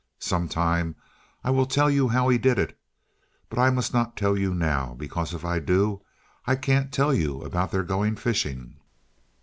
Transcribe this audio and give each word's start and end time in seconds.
Some 0.17 0.49
time 0.49 0.95
I 1.43 1.51
will 1.51 1.67
tell 1.67 1.87
you 1.87 2.07
how 2.07 2.27
he 2.29 2.39
did 2.39 2.57
it; 2.57 2.75
but 3.51 3.59
I 3.59 3.69
must 3.69 3.93
not 3.93 4.17
tell 4.17 4.35
you 4.35 4.51
now, 4.51 4.95
because 4.97 5.31
if 5.31 5.45
I 5.45 5.59
do, 5.59 6.01
I 6.47 6.55
can't 6.55 6.91
tell 6.91 7.13
you 7.13 7.41
about 7.43 7.69
their 7.71 7.83
going 7.83 8.15
fishing. 8.15 8.77